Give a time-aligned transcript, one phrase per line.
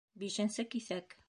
[0.23, 1.19] Бишенсе киҫәк.